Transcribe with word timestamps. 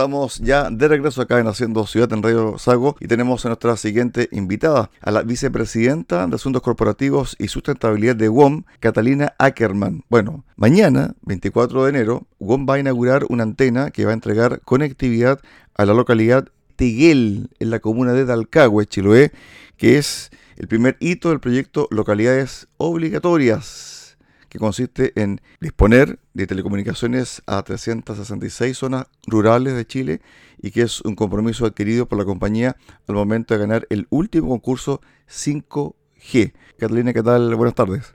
Estamos 0.00 0.38
ya 0.38 0.70
de 0.70 0.88
regreso 0.88 1.20
acá 1.20 1.40
en 1.40 1.46
Haciendo 1.46 1.86
Ciudad 1.86 2.10
en 2.14 2.22
Radio 2.22 2.56
Sago 2.56 2.96
y 3.00 3.06
tenemos 3.06 3.44
a 3.44 3.50
nuestra 3.50 3.76
siguiente 3.76 4.30
invitada, 4.32 4.90
a 5.02 5.10
la 5.10 5.22
vicepresidenta 5.22 6.26
de 6.26 6.36
Asuntos 6.36 6.62
Corporativos 6.62 7.36
y 7.38 7.48
Sustentabilidad 7.48 8.16
de 8.16 8.30
WOM, 8.30 8.62
Catalina 8.80 9.34
Ackerman. 9.36 10.04
Bueno, 10.08 10.46
mañana, 10.56 11.12
24 11.20 11.84
de 11.84 11.90
enero, 11.90 12.26
WOM 12.38 12.66
va 12.66 12.76
a 12.76 12.78
inaugurar 12.78 13.26
una 13.28 13.42
antena 13.42 13.90
que 13.90 14.06
va 14.06 14.12
a 14.12 14.14
entregar 14.14 14.62
conectividad 14.62 15.38
a 15.74 15.84
la 15.84 15.92
localidad 15.92 16.48
Teguel, 16.76 17.50
en 17.58 17.68
la 17.68 17.80
comuna 17.80 18.14
de 18.14 18.24
Dalcagüe, 18.24 18.86
Chiloé, 18.86 19.32
que 19.76 19.98
es 19.98 20.30
el 20.56 20.66
primer 20.66 20.96
hito 21.00 21.28
del 21.28 21.40
proyecto 21.40 21.88
Localidades 21.90 22.68
Obligatorias 22.78 23.99
que 24.50 24.58
consiste 24.58 25.12
en 25.18 25.40
disponer 25.60 26.18
de 26.34 26.46
telecomunicaciones 26.46 27.42
a 27.46 27.62
366 27.62 28.76
zonas 28.76 29.06
rurales 29.26 29.74
de 29.74 29.86
Chile 29.86 30.20
y 30.58 30.72
que 30.72 30.82
es 30.82 31.00
un 31.02 31.14
compromiso 31.14 31.64
adquirido 31.64 32.06
por 32.06 32.18
la 32.18 32.24
compañía 32.24 32.76
al 33.08 33.14
momento 33.14 33.54
de 33.54 33.60
ganar 33.60 33.86
el 33.90 34.08
último 34.10 34.48
concurso 34.48 35.00
5G. 35.28 36.52
Catalina, 36.78 37.12
¿qué 37.12 37.22
tal? 37.22 37.54
Buenas 37.54 37.76
tardes. 37.76 38.14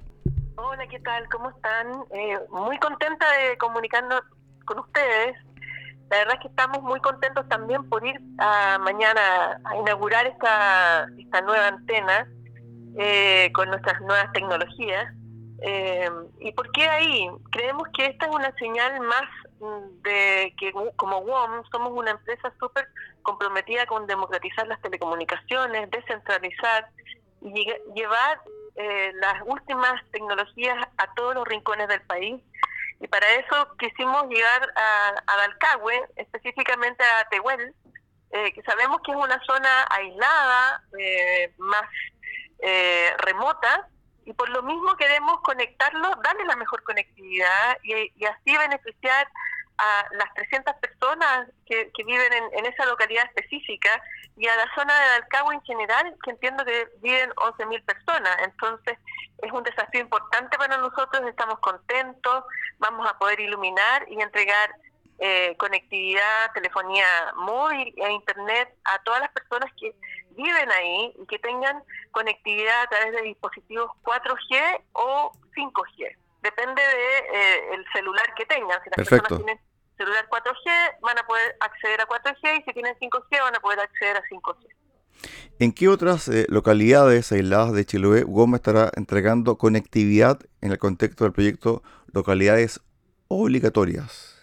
Hola, 0.58 0.86
¿qué 0.88 1.00
tal? 1.00 1.28
¿Cómo 1.30 1.50
están? 1.50 1.88
Eh, 2.14 2.38
muy 2.52 2.78
contenta 2.80 3.26
de 3.38 3.58
comunicarnos 3.58 4.22
con 4.66 4.80
ustedes. 4.80 5.38
La 6.10 6.18
verdad 6.18 6.36
es 6.36 6.42
que 6.42 6.48
estamos 6.50 6.84
muy 6.84 7.00
contentos 7.00 7.48
también 7.48 7.88
por 7.90 8.06
ir 8.06 8.20
a, 8.40 8.78
mañana 8.80 9.62
a 9.64 9.78
inaugurar 9.78 10.28
esta, 10.28 11.08
esta 11.18 11.42
nueva 11.42 11.68
antena 11.70 12.28
eh, 12.98 13.50
con 13.54 13.70
nuestras 13.70 14.02
nuevas 14.02 14.32
tecnologías 14.34 15.14
eh, 15.62 16.10
¿Y 16.40 16.52
por 16.52 16.72
qué 16.72 16.88
ahí? 16.88 17.30
Creemos 17.52 17.88
que 17.96 18.08
esta 18.08 18.26
es 18.26 18.36
una 18.36 18.54
señal 18.56 19.00
más 19.02 19.24
mm, 19.60 20.02
de 20.02 20.54
que 20.60 20.74
como 20.96 21.22
WOM 21.22 21.64
somos 21.72 21.92
una 21.94 22.12
empresa 22.12 22.54
súper 22.60 22.88
comprometida 23.22 23.86
con 23.86 24.06
democratizar 24.06 24.68
las 24.68 24.82
telecomunicaciones, 24.82 25.90
descentralizar 25.92 26.90
y 27.42 27.66
llevar 27.96 28.42
eh, 28.76 29.12
las 29.16 29.42
últimas 29.46 29.94
tecnologías 30.12 30.78
a 30.98 31.14
todos 31.14 31.36
los 31.36 31.48
rincones 31.48 31.88
del 31.88 32.02
país. 32.02 32.42
Y 33.00 33.08
para 33.08 33.30
eso 33.36 33.76
quisimos 33.78 34.28
llegar 34.28 34.74
a, 34.76 35.10
a 35.28 35.82
específicamente 36.16 37.04
a 37.04 37.28
Tehuel, 37.30 37.74
eh, 38.32 38.54
que 38.54 38.62
sabemos 38.64 39.00
que 39.04 39.12
es 39.12 39.18
una 39.18 39.40
zona 39.46 39.86
aislada, 39.90 40.84
eh, 41.00 41.54
más 41.58 41.84
remota, 43.20 43.88
y 44.26 44.34
por 44.34 44.50
lo 44.50 44.64
mismo 44.64 44.96
queremos 44.98 45.40
conectarlo, 45.42 46.10
darle 46.24 46.46
la 46.46 46.56
mejor 46.56 46.84
conectividad 46.84 47.78
y, 47.84 48.26
así 48.26 48.58
beneficiar 48.58 49.28
a 49.78 50.06
las 50.14 50.34
300 50.34 50.74
personas 50.76 51.50
que, 51.66 51.92
viven 51.98 52.34
en, 52.54 52.66
esa 52.66 52.86
localidad 52.86 53.26
específica 53.26 54.02
y 54.38 54.48
a 54.48 54.56
la 54.56 54.74
zona 54.74 54.94
de 54.94 55.16
Alcagua 55.16 55.54
en 55.54 55.62
general, 55.62 56.16
que 56.24 56.32
entiendo 56.32 56.66
que 56.66 56.88
viven 57.02 57.30
11.000 57.32 57.86
personas. 57.86 58.38
Entonces, 58.44 58.98
es 59.44 59.52
un 59.52 59.64
desafío 59.64 60.02
importante 60.02 60.58
para 60.58 60.78
nosotros, 60.78 61.22
estamos 61.28 61.60
contentos, 61.60 62.46
vamos 62.80 63.08
a 63.08 63.18
poder 63.18 63.40
iluminar 63.40 64.06
y 64.10 64.22
entregar 64.22 64.76
eh, 65.20 65.56
conectividad, 65.58 66.52
telefonía 66.54 67.06
móvil 67.38 67.94
e 67.96 68.12
internet 68.12 68.76
a 68.84 69.00
todas 69.04 69.22
las 69.22 69.32
personas 69.32 69.72
que 69.80 69.96
viven 70.36 70.72
ahí 70.72 71.14
y 71.22 71.26
que 71.28 71.40
tengan 71.40 71.84
conectividad 72.12 72.84
a 72.84 72.88
través 72.88 73.14
de 73.14 73.22
dispositivos 73.24 73.92
4G 74.04 74.82
o 74.94 75.32
5G. 75.56 76.16
Depende 76.42 76.82
de 76.82 77.18
eh, 77.18 77.74
el 77.74 77.86
celular 77.92 78.34
que 78.36 78.46
tengan. 78.46 78.80
Si 78.84 78.90
las 78.96 79.08
personas 79.08 79.44
tienen 79.44 79.60
celular 79.98 80.28
4G, 80.30 81.00
van 81.02 81.18
a 81.18 81.26
poder 81.26 81.56
acceder 81.60 82.02
a 82.02 82.08
4G 82.08 82.60
y 82.60 82.64
si 82.64 82.74
tienen 82.74 82.96
5G, 82.96 83.42
van 83.42 83.56
a 83.56 83.60
poder 83.60 83.80
acceder 83.80 84.18
a 84.18 84.24
5G. 84.24 84.68
¿En 85.60 85.72
qué 85.72 85.88
otras 85.88 86.28
eh, 86.28 86.46
localidades 86.50 87.32
aisladas 87.32 87.74
de 87.74 87.86
Chiloé 87.86 88.24
Gómez 88.24 88.60
estará 88.60 88.92
entregando 88.96 89.58
conectividad 89.58 90.40
en 90.62 90.72
el 90.72 90.78
contexto 90.78 91.24
del 91.24 91.34
proyecto 91.34 91.82
Localidades 92.14 92.82
Obligatorias? 93.30 94.36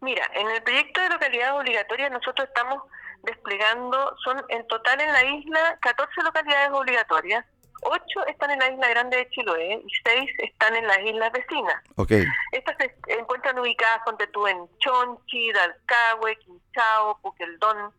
Mira, 0.00 0.28
en 0.34 0.48
el 0.48 0.62
proyecto 0.62 1.00
de 1.00 1.10
localidades 1.10 1.52
obligatorias 1.52 2.10
nosotros 2.10 2.48
estamos 2.48 2.82
desplegando, 3.22 4.16
son 4.24 4.42
en 4.48 4.66
total 4.66 5.00
en 5.00 5.12
la 5.12 5.24
isla 5.24 5.78
14 5.80 6.22
localidades 6.22 6.70
obligatorias, 6.72 7.44
8 7.82 8.26
están 8.26 8.50
en 8.50 8.58
la 8.58 8.70
isla 8.70 8.88
grande 8.88 9.16
de 9.16 9.30
Chiloé 9.30 9.82
y 9.84 9.90
6 10.04 10.30
están 10.38 10.76
en 10.76 10.86
las 10.86 10.98
islas 11.00 11.32
vecinas. 11.32 11.82
Okay. 11.96 12.24
Estas 12.52 12.76
se 12.76 12.94
encuentran 13.18 13.58
ubicadas, 13.58 14.02
ponte 14.04 14.26
tú, 14.28 14.46
en 14.46 14.68
Chonchi, 14.78 15.52
Dalcahue, 15.52 16.36
Quinchao, 16.36 17.18
Puqueldón, 17.22 17.92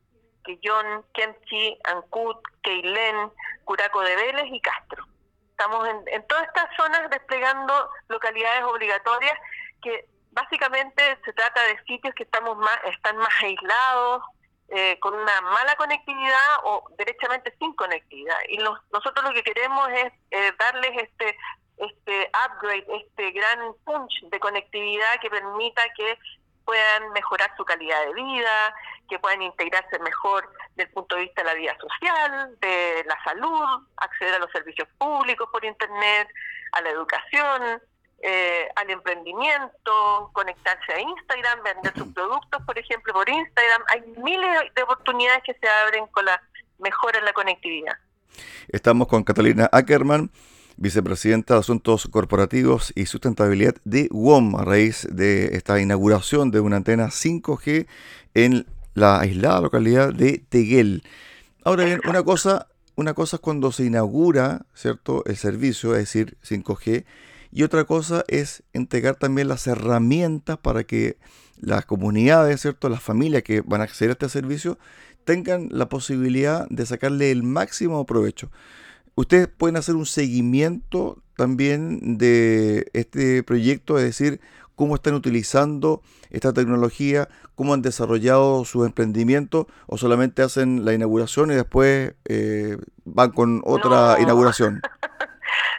Quillón, 0.43 1.05
Kemchi, 1.13 1.77
Ancut, 1.83 2.37
Queilén, 2.61 3.31
Curaco 3.65 4.01
de 4.01 4.15
Vélez 4.15 4.45
y 4.51 4.61
Castro. 4.61 5.05
Estamos 5.51 5.87
en, 5.87 6.03
en 6.07 6.27
todas 6.27 6.47
estas 6.47 6.75
zonas 6.75 7.09
desplegando 7.09 7.89
localidades 8.07 8.63
obligatorias 8.63 9.37
que 9.81 10.05
básicamente 10.31 11.17
se 11.23 11.33
trata 11.33 11.61
de 11.63 11.83
sitios 11.85 12.13
que 12.15 12.23
estamos 12.23 12.57
más, 12.57 12.79
están 12.85 13.17
más 13.17 13.33
aislados, 13.41 14.23
eh, 14.71 14.97
con 14.99 15.13
una 15.13 15.41
mala 15.41 15.75
conectividad 15.75 16.63
o 16.63 16.85
derechamente 16.97 17.53
sin 17.59 17.73
conectividad. 17.73 18.37
Y 18.49 18.57
nosotros 18.57 19.23
lo 19.23 19.33
que 19.33 19.43
queremos 19.43 19.89
es 19.89 20.13
eh, 20.31 20.51
darles 20.57 20.91
este 21.03 21.37
este 21.77 22.31
upgrade, 22.45 22.85
este 22.89 23.31
gran 23.31 23.73
punch 23.83 24.13
de 24.29 24.39
conectividad 24.39 25.19
que 25.19 25.29
permita 25.29 25.81
que 25.97 26.17
puedan 26.63 27.11
mejorar 27.11 27.51
su 27.57 27.65
calidad 27.65 28.05
de 28.05 28.13
vida, 28.13 28.75
que 29.09 29.19
puedan 29.19 29.41
integrarse 29.41 29.97
mejor 29.99 30.47
del 30.75 30.89
punto 30.91 31.15
de 31.15 31.23
vista 31.23 31.41
de 31.41 31.47
la 31.47 31.53
vida 31.55 31.75
social, 31.79 32.55
de 32.59 33.03
la 33.07 33.23
salud, 33.23 33.87
acceder 33.97 34.35
a 34.35 34.39
los 34.39 34.51
servicios 34.51 34.87
públicos 34.97 35.49
por 35.51 35.65
Internet, 35.65 36.29
a 36.73 36.81
la 36.81 36.89
educación, 36.91 37.81
eh, 38.23 38.67
al 38.75 38.89
emprendimiento, 38.89 40.29
conectarse 40.33 40.93
a 40.93 40.99
Instagram, 40.99 41.63
vender 41.63 41.93
sus 41.97 42.13
productos, 42.13 42.61
por 42.65 42.77
ejemplo, 42.77 43.13
por 43.13 43.27
Instagram. 43.27 43.81
Hay 43.87 44.01
miles 44.23 44.73
de 44.75 44.83
oportunidades 44.83 45.41
que 45.43 45.53
se 45.55 45.67
abren 45.67 46.05
con 46.07 46.25
la 46.25 46.41
mejora 46.77 47.19
en 47.19 47.25
la 47.25 47.33
conectividad. 47.33 47.97
Estamos 48.67 49.07
con 49.07 49.23
Catalina 49.23 49.69
Ackerman, 49.71 50.31
vicepresidenta 50.77 51.55
de 51.55 51.59
Asuntos 51.61 52.07
Corporativos 52.11 52.93
y 52.95 53.05
Sustentabilidad 53.05 53.75
de 53.85 54.07
WOM, 54.11 54.55
a 54.55 54.65
raíz 54.65 55.07
de 55.11 55.55
esta 55.55 55.79
inauguración 55.79 56.51
de 56.51 56.59
una 56.59 56.77
antena 56.77 57.07
5G 57.07 57.87
en 58.33 58.65
la 58.93 59.19
aislada 59.19 59.61
localidad 59.61 60.13
de 60.13 60.43
Teguel. 60.49 61.03
Ahora 61.63 61.85
bien, 61.85 62.01
una 62.07 62.23
cosa, 62.23 62.67
una 62.95 63.13
cosa 63.13 63.37
es 63.37 63.41
cuando 63.41 63.71
se 63.71 63.85
inaugura, 63.85 64.65
¿cierto?, 64.73 65.23
el 65.25 65.37
servicio, 65.37 65.93
es 65.93 65.99
decir, 65.99 66.37
5G, 66.43 67.05
y 67.51 67.63
otra 67.63 67.83
cosa 67.83 68.23
es 68.27 68.63
entregar 68.73 69.15
también 69.15 69.47
las 69.47 69.67
herramientas 69.67 70.57
para 70.57 70.83
que 70.83 71.17
las 71.59 71.85
comunidades, 71.85 72.61
¿cierto? 72.61 72.89
las 72.89 73.03
familias 73.03 73.43
que 73.43 73.61
van 73.61 73.81
a 73.81 73.83
acceder 73.83 74.11
a 74.11 74.13
este 74.13 74.29
servicio, 74.29 74.79
tengan 75.25 75.67
la 75.71 75.89
posibilidad 75.89 76.67
de 76.69 76.85
sacarle 76.85 77.31
el 77.31 77.43
máximo 77.43 78.05
provecho. 78.05 78.51
Ustedes 79.15 79.47
pueden 79.47 79.77
hacer 79.77 79.95
un 79.95 80.05
seguimiento 80.05 81.21
también 81.35 82.17
de 82.17 82.89
este 82.93 83.43
proyecto, 83.43 83.97
es 83.97 84.05
decir, 84.05 84.39
cómo 84.75 84.95
están 84.95 85.13
utilizando 85.13 86.01
esta 86.31 86.53
tecnología, 86.53 87.29
cómo 87.55 87.73
han 87.73 87.81
desarrollado 87.81 88.65
su 88.65 88.85
emprendimiento 88.85 89.67
o 89.85 89.97
solamente 89.97 90.41
hacen 90.41 90.85
la 90.85 90.93
inauguración 90.93 91.51
y 91.51 91.55
después 91.55 92.13
eh, 92.25 92.77
van 93.05 93.31
con 93.31 93.61
otra 93.65 94.17
inauguración. 94.19 94.81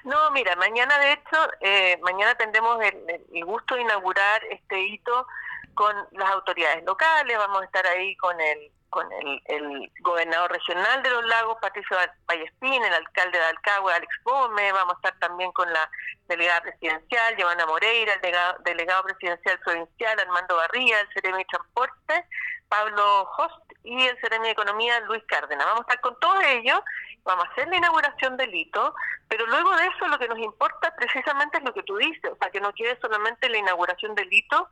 No, 0.04 0.30
mira, 0.32 0.56
mañana 0.56 0.98
de 0.98 1.12
hecho, 1.12 1.50
eh, 1.60 1.98
mañana 2.02 2.34
tendremos 2.34 2.78
el, 2.82 3.44
gusto 3.44 3.74
de 3.74 3.82
inaugurar 3.82 4.42
este 4.50 4.80
hito 4.80 5.26
con 5.74 5.94
las 6.12 6.30
autoridades 6.30 6.84
locales, 6.84 7.38
vamos 7.38 7.62
a 7.62 7.64
estar 7.64 7.86
ahí 7.86 8.16
con 8.16 8.40
el 8.40 8.70
con 8.90 9.10
el, 9.10 9.90
gobernador 10.00 10.52
regional 10.52 11.02
de 11.02 11.08
los 11.08 11.24
lagos, 11.24 11.56
Patricio 11.62 11.96
Vallespín, 12.26 12.84
el 12.84 12.92
alcalde 12.92 13.38
de 13.38 13.44
Alcagua, 13.44 13.94
Alex 13.94 14.14
Gómez, 14.22 14.70
vamos 14.74 14.94
a 14.94 14.96
estar 14.96 15.18
también 15.18 15.50
con 15.52 15.72
la 15.72 15.90
delegada 16.28 16.60
presidencial, 16.60 17.34
Giovanna 17.36 17.64
Moreira, 17.64 18.12
el 18.12 18.20
delegado, 18.64 19.02
presidencial 19.04 19.58
provincial, 19.60 20.20
Armando 20.20 20.56
Barría, 20.56 21.00
el 21.00 21.08
Ceremi 21.14 21.38
de 21.38 21.44
Transporte, 21.46 22.26
Pablo 22.68 23.30
Host 23.38 23.72
y 23.82 24.06
el 24.06 24.18
Ceremi 24.20 24.44
de 24.46 24.52
Economía, 24.52 25.00
Luis 25.00 25.24
Cárdenas. 25.26 25.64
Vamos 25.64 25.80
a 25.80 25.82
estar 25.84 26.00
con 26.02 26.20
todos 26.20 26.44
ellos 26.44 26.80
vamos 27.24 27.44
a 27.44 27.52
hacer 27.52 27.68
la 27.68 27.76
inauguración 27.76 28.36
del 28.36 28.54
hito, 28.54 28.94
pero 29.28 29.46
luego 29.46 29.74
de 29.76 29.86
eso 29.86 30.08
lo 30.08 30.18
que 30.18 30.28
nos 30.28 30.38
importa 30.38 30.94
precisamente 30.96 31.58
es 31.58 31.64
lo 31.64 31.72
que 31.72 31.82
tú 31.82 31.96
dices, 31.96 32.32
o 32.32 32.36
sea, 32.36 32.50
que 32.50 32.60
no 32.60 32.72
quede 32.72 32.98
solamente 33.00 33.48
la 33.48 33.58
inauguración 33.58 34.14
del 34.14 34.32
hito 34.32 34.68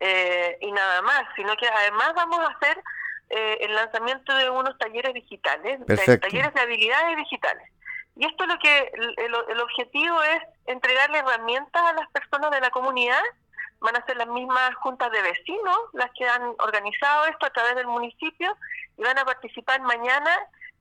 eh, 0.00 0.58
y 0.60 0.72
nada 0.72 1.02
más, 1.02 1.24
sino 1.36 1.56
que 1.56 1.68
además 1.68 2.12
vamos 2.14 2.40
a 2.40 2.52
hacer 2.52 2.82
eh, 3.30 3.58
el 3.60 3.74
lanzamiento 3.74 4.34
de 4.34 4.50
unos 4.50 4.76
talleres 4.78 5.14
digitales, 5.14 5.78
talleres 6.20 6.52
de 6.54 6.60
habilidades 6.60 7.16
digitales. 7.16 7.68
Y 8.16 8.26
esto 8.26 8.46
lo 8.46 8.58
que 8.58 8.92
el, 8.94 9.34
el 9.48 9.60
objetivo 9.60 10.22
es 10.22 10.42
entregarle 10.66 11.18
herramientas 11.18 11.82
a 11.82 11.94
las 11.94 12.08
personas 12.10 12.50
de 12.52 12.60
la 12.60 12.70
comunidad 12.70 13.22
van 13.84 13.96
a 13.96 14.06
ser 14.06 14.16
las 14.16 14.28
mismas 14.28 14.74
juntas 14.76 15.10
de 15.12 15.20
vecinos 15.20 15.78
las 15.92 16.10
que 16.12 16.26
han 16.26 16.42
organizado 16.58 17.26
esto 17.26 17.46
a 17.46 17.50
través 17.50 17.76
del 17.76 17.86
municipio 17.86 18.56
y 18.96 19.02
van 19.02 19.18
a 19.18 19.24
participar 19.24 19.80
mañana 19.82 20.30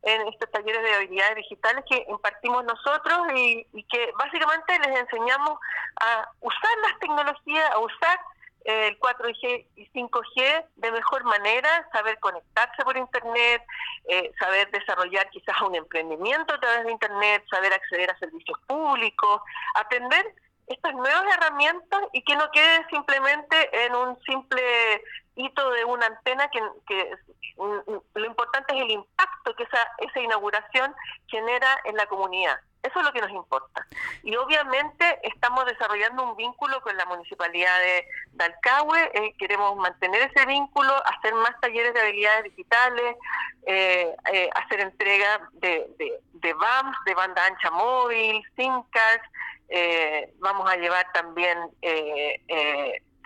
en 0.03 0.27
estos 0.27 0.51
talleres 0.51 0.83
de 0.83 0.93
habilidades 0.95 1.35
digitales 1.37 1.83
que 1.89 2.05
impartimos 2.09 2.63
nosotros 2.65 3.19
y, 3.35 3.65
que 3.89 4.11
básicamente 4.17 4.77
les 4.79 4.99
enseñamos 4.99 5.57
a 6.01 6.29
usar 6.41 6.77
las 6.81 6.99
tecnologías, 6.99 7.71
a 7.71 7.79
usar 7.79 8.19
eh, 8.65 8.87
el 8.87 8.99
4G 8.99 9.65
y 9.75 9.87
5G 9.89 10.65
de 10.75 10.91
mejor 10.91 11.23
manera, 11.23 11.87
saber 11.93 12.19
conectarse 12.19 12.83
por 12.83 12.97
Internet, 12.97 13.63
eh, 14.09 14.31
saber 14.39 14.69
desarrollar 14.71 15.29
quizás 15.29 15.61
un 15.61 15.75
emprendimiento 15.75 16.53
a 16.53 16.59
través 16.59 16.83
de 16.85 16.91
Internet, 16.91 17.43
saber 17.49 17.73
acceder 17.73 18.11
a 18.11 18.19
servicios 18.19 18.59
públicos, 18.67 19.41
aprender 19.75 20.35
estas 20.67 20.93
nuevas 20.93 21.23
herramientas 21.37 22.01
y 22.13 22.23
que 22.23 22.35
no 22.35 22.49
quede 22.51 22.85
simplemente 22.89 23.85
en 23.85 23.95
un 23.95 24.19
simple 24.23 24.61
hito 25.35 25.69
de 25.71 25.85
una 25.85 26.05
antena 26.05 26.49
que, 26.49 26.59
que 26.87 27.11
lo 27.57 28.25
importante 28.25 28.75
es 28.75 28.81
el 28.81 28.91
impacto 28.91 29.55
que 29.55 29.63
esa, 29.63 29.87
esa 29.99 30.19
inauguración 30.19 30.93
genera 31.27 31.67
en 31.85 31.95
la 31.95 32.05
comunidad. 32.07 32.59
Eso 32.83 32.99
es 32.99 33.05
lo 33.05 33.13
que 33.13 33.21
nos 33.21 33.31
importa. 33.31 33.87
Y 34.23 34.35
obviamente 34.35 35.19
estamos 35.23 35.65
desarrollando 35.65 36.23
un 36.23 36.35
vínculo 36.35 36.81
con 36.81 36.97
la 36.97 37.05
municipalidad 37.05 37.79
de, 37.79 38.05
Dalcahue, 38.33 39.11
eh, 39.13 39.33
queremos 39.37 39.75
mantener 39.77 40.21
ese 40.23 40.45
vínculo, 40.45 40.91
hacer 41.05 41.33
más 41.35 41.57
talleres 41.61 41.93
de 41.93 42.01
habilidades 42.01 42.43
digitales, 42.43 43.15
eh, 43.67 44.13
eh, 44.33 44.49
hacer 44.55 44.81
entrega 44.81 45.49
de, 45.53 45.87
de, 45.97 46.19
de 46.33 46.53
BAMS, 46.53 46.97
de 47.05 47.13
banda 47.13 47.45
ancha 47.45 47.71
móvil, 47.71 48.43
SIM 48.57 48.83
cards, 48.91 49.23
vamos 50.39 50.69
a 50.69 50.75
llevar 50.75 51.05
también 51.13 51.57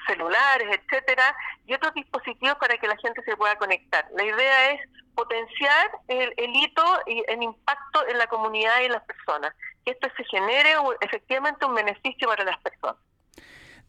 celulares, 0.07 0.79
etcétera, 0.79 1.35
y 1.65 1.73
otros 1.73 1.93
dispositivos 1.93 2.55
para 2.59 2.77
que 2.77 2.87
la 2.87 2.97
gente 2.97 3.21
se 3.23 3.35
pueda 3.35 3.55
conectar. 3.57 4.07
La 4.15 4.23
idea 4.23 4.71
es 4.71 4.81
potenciar 5.13 5.91
el, 6.07 6.33
hito 6.37 6.83
y 7.07 7.23
el 7.27 7.43
impacto 7.43 8.07
en 8.07 8.17
la 8.17 8.27
comunidad 8.27 8.81
y 8.81 8.85
en 8.85 8.91
las 8.93 9.03
personas, 9.03 9.53
que 9.83 9.91
esto 9.91 10.07
se 10.15 10.23
genere 10.25 10.69
efectivamente 11.01 11.65
un 11.65 11.75
beneficio 11.75 12.27
para 12.27 12.43
las 12.43 12.59
personas. 12.59 12.97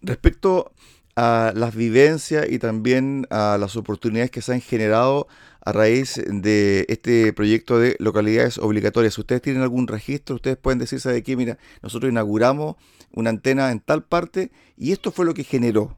Respecto 0.01 0.73
a 1.17 1.53
las 1.55 1.75
vivencias 1.75 2.49
y 2.49 2.59
también 2.59 3.27
a 3.31 3.59
las 3.59 3.77
oportunidades 3.77 4.31
que 4.31 4.41
se 4.41 4.53
han 4.55 4.61
generado 4.61 5.29
a 5.64 5.72
raíz 5.72 6.20
de 6.26 6.87
este 6.88 7.32
proyecto 7.32 7.78
de 7.78 7.96
localidades 7.99 8.58
obligatorias. 8.58 9.19
¿Ustedes 9.19 9.43
tienen 9.43 9.62
algún 9.62 9.87
registro? 9.88 10.37
¿Ustedes 10.37 10.56
pueden 10.56 10.78
decirse 10.78 11.12
de 11.12 11.22
qué? 11.22 11.37
Mira, 11.37 11.58
nosotros 11.82 12.10
inauguramos 12.10 12.76
una 13.12 13.31
antena 13.31 13.70
en 13.70 13.81
tal 13.81 14.05
parte 14.05 14.50
y 14.76 14.93
esto 14.93 15.10
fue 15.12 15.26
lo 15.26 15.34
que 15.34 15.44
generó. 15.44 15.96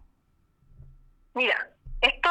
Mira, 1.35 1.71
esto 2.01 2.31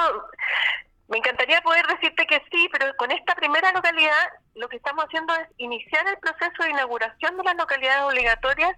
me 1.08 1.18
encantaría 1.18 1.62
poder 1.62 1.86
decirte 1.88 2.26
que 2.28 2.42
sí, 2.52 2.70
pero 2.72 2.96
con 2.98 3.12
esta 3.12 3.36
primera 3.36 3.72
localidad 3.72 4.30
lo 4.56 4.70
que 4.70 4.78
estamos 4.78 5.06
haciendo 5.06 5.34
es 5.36 5.48
iniciar 5.58 6.08
el 6.08 6.18
proceso 6.18 6.64
de 6.64 6.70
inauguración 6.70 7.36
de 7.38 7.44
las 7.44 7.56
localidades 7.56 8.04
obligatorias. 8.04 8.78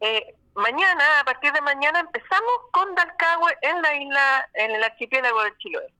Eh, 0.00 0.34
mañana, 0.54 1.20
a 1.20 1.24
partir 1.24 1.52
de 1.52 1.60
mañana, 1.62 2.00
empezamos 2.00 2.54
con 2.70 2.94
Dalcahue 2.94 3.52
en 3.62 3.82
la 3.82 3.94
isla, 3.96 4.48
en 4.54 4.70
el 4.70 4.84
archipiélago 4.84 5.42
de 5.42 5.56
Chiloé. 5.58 5.92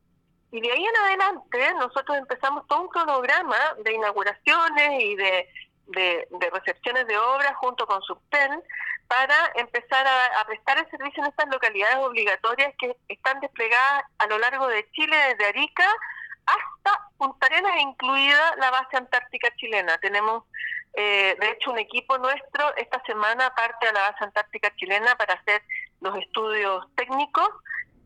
Y 0.55 0.61
de 0.61 0.71
ahí 0.71 0.87
en 0.87 0.97
adelante 0.97 1.75
nosotros 1.81 2.17
empezamos 2.17 2.65
todo 2.69 2.83
un 2.83 2.89
cronograma 2.89 3.59
de 3.83 3.93
inauguraciones 3.93 5.03
y 5.03 5.17
de, 5.17 5.49
de, 5.89 6.51
recepciones 6.53 7.09
de 7.09 7.19
obras 7.19 7.57
junto 7.57 7.85
con 7.89 8.01
Subten 8.03 8.63
para 9.09 9.35
empezar 9.57 10.07
a, 10.07 10.45
prestar 10.47 10.79
el 10.79 10.89
servicio 10.91 11.25
en 11.25 11.31
estas 11.31 11.49
localidades 11.49 11.97
obligatorias 11.97 12.73
que 12.79 12.97
están 13.09 13.41
desplegadas 13.41 14.05
a 14.19 14.29
lo 14.29 14.39
largo 14.39 14.69
de 14.69 14.89
Chile, 14.93 15.17
desde 15.31 15.47
Arica 15.47 15.89
hasta 16.47 17.05
Punta 17.17 17.47
Arenas, 17.47 17.81
incluida 17.81 18.55
la 18.59 18.71
base 18.71 18.97
antártica 18.97 19.53
chilena. 19.57 19.99
Tenemos, 19.99 20.45
eh, 20.93 21.37
de 21.41 21.51
hecho, 21.51 21.73
un 21.73 21.81
equipo 21.81 22.17
nuestro 22.19 22.77
esta 22.77 23.03
semana 23.07 23.53
parte 23.57 23.89
a 23.89 23.93
la 23.93 24.11
base 24.13 24.23
antártica 24.23 24.73
chilena 24.77 25.17
para 25.17 25.35
hacer 25.35 25.65
los 26.01 26.17
estudios 26.17 26.87
técnicos 26.95 27.49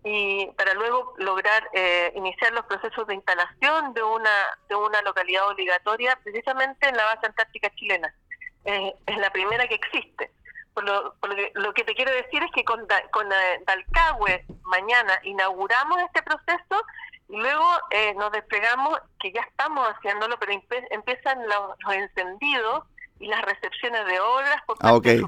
y 0.04 0.46
para 0.56 0.74
luego 0.74 1.14
lograr 1.18 1.68
eh, 1.72 2.12
iniciar 2.14 2.52
los 2.52 2.64
procesos 2.66 3.06
de 3.06 3.14
instalación 3.14 3.92
de 3.94 4.02
una 4.02 4.30
de 4.68 4.74
una 4.74 5.02
localidad 5.02 5.48
obligatoria 5.48 6.18
precisamente 6.22 6.88
en 6.88 6.96
la 6.96 7.04
base 7.04 7.26
antártica 7.26 7.70
chilena. 7.74 8.14
Eh, 8.64 8.94
es 9.06 9.18
la 9.18 9.30
primera 9.30 9.66
que 9.66 9.74
existe. 9.74 10.30
Lo, 10.82 11.74
que, 11.74 11.82
te 11.82 11.94
quiero 11.94 12.12
decir 12.12 12.40
es 12.42 12.50
que 12.54 12.64
con, 12.64 12.86
con 13.10 13.32
eh, 13.32 13.62
Dalcahue 13.66 14.44
mañana 14.62 15.18
inauguramos 15.24 15.98
este 16.02 16.22
proceso 16.22 16.84
y 17.28 17.36
luego 17.36 17.66
eh, 17.90 18.14
nos 18.14 18.30
desplegamos, 18.30 18.98
que 19.20 19.32
ya 19.32 19.40
estamos 19.42 19.86
haciéndolo, 19.88 20.38
pero 20.38 20.52
empiezan 20.52 21.38
los, 21.48 21.94
encendidos 21.94 22.84
y 23.18 23.26
las 23.26 23.42
recepciones 23.42 24.06
de 24.06 24.20
obras 24.20 24.62
por 24.66 24.76
ah, 24.80 24.92
parte 24.92 25.22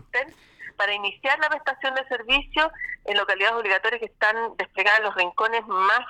para 0.81 0.95
iniciar 0.95 1.39
la 1.41 1.51
prestación 1.51 1.95
de 1.95 2.09
servicios 2.09 2.73
en 3.05 3.19
localidades 3.19 3.55
obligatorias 3.55 4.01
que 4.01 4.07
están 4.07 4.57
desplegadas 4.57 5.01
en 5.01 5.05
los 5.05 5.15
rincones 5.15 5.67
más 5.67 6.07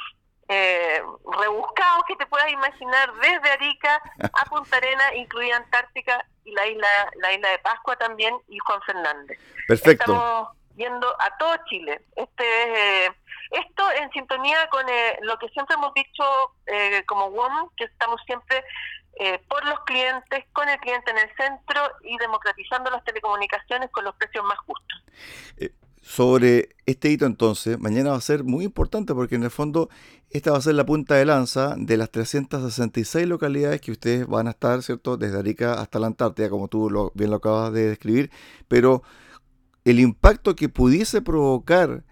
eh, 0.49 1.03
rebuscados 1.41 2.05
que 2.07 2.15
te 2.15 2.27
puedas 2.27 2.49
imaginar, 2.53 3.13
desde 3.15 3.51
Arica 3.51 4.01
a 4.33 4.45
Punta 4.49 4.77
Arena, 4.77 5.13
incluida 5.17 5.57
Antártica 5.57 6.25
y 6.45 6.53
la 6.53 6.69
isla, 6.69 6.87
la 7.17 7.33
isla 7.33 7.49
de 7.49 7.59
Pascua 7.59 7.97
también 7.97 8.33
y 8.47 8.59
Juan 8.61 8.81
Fernández. 8.83 9.41
Perfecto. 9.67 10.13
Estamos 10.13 10.49
viendo 10.77 11.09
a 11.21 11.37
todo 11.37 11.57
Chile. 11.69 12.03
Este 12.15 13.07
eh, 13.07 13.13
esto 13.51 13.83
en 14.01 14.09
sintonía 14.13 14.69
con 14.71 14.89
eh, 14.89 15.19
lo 15.23 15.37
que 15.39 15.49
siempre 15.49 15.75
hemos 15.75 15.93
dicho 15.95 16.23
eh, 16.67 17.03
como 17.07 17.31
WOM, 17.31 17.71
que 17.77 17.85
estamos 17.85 18.21
siempre 18.25 18.63
por 19.49 19.65
los 19.67 19.81
clientes, 19.81 20.45
con 20.53 20.69
el 20.69 20.79
cliente 20.79 21.11
en 21.11 21.19
el 21.19 21.29
centro 21.37 21.83
y 22.03 22.17
democratizando 22.19 22.91
las 22.91 23.05
telecomunicaciones 23.05 23.91
con 23.91 24.05
los 24.05 24.15
precios 24.15 24.45
más 24.45 24.59
justos 24.61 25.03
sobre 26.11 26.71
este 26.87 27.11
hito 27.11 27.27
entonces, 27.27 27.79
mañana 27.79 28.11
va 28.11 28.17
a 28.17 28.21
ser 28.21 28.43
muy 28.43 28.65
importante 28.65 29.15
porque 29.15 29.37
en 29.37 29.45
el 29.45 29.51
fondo 29.51 29.91
esta 30.31 30.51
va 30.51 30.59
a 30.59 30.63
ser 30.63 30.75
la 30.75 30.87
punta 30.87 31.15
de 31.15 31.25
lanza 31.25 31.75
de 31.79 31.97
las 31.97 32.11
366 32.11 33.29
localidades 33.29 33.81
que 33.81 33.93
ustedes 33.93 34.27
van 34.27 34.49
a 34.49 34.51
estar, 34.51 34.83
¿cierto? 34.83 35.17
Desde 35.17 35.39
Arica 35.39 35.75
hasta 35.75 35.99
la 35.99 36.09
Antártida, 36.09 36.49
como 36.49 36.69
tú 36.69 36.91
lo, 36.91 37.13
bien 37.15 37.31
lo 37.31 37.37
acabas 37.37 37.73
de 37.73 37.91
describir, 37.91 38.31
pero 38.67 39.03
el 39.85 40.01
impacto 40.01 40.57
que 40.57 40.69
pudiese 40.69 41.23
provocar 41.23 42.05